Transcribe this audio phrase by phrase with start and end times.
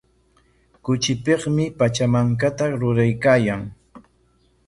[0.87, 3.61] Kuchipikmi Pachamankata ruraykaayan.